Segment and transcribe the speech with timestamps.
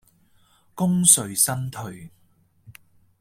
[0.73, 2.09] 功遂身退